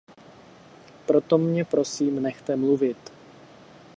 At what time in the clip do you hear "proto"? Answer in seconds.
1.05-1.37